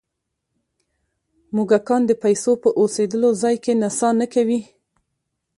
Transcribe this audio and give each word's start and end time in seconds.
موږکان 1.55 2.01
د 2.07 2.11
پیسو 2.23 2.51
په 2.63 2.69
اوسېدلو 2.81 3.29
ځای 3.41 3.55
کې 3.63 3.73
نڅا 3.81 4.09
نه 4.19 4.27
کوي. 4.33 4.59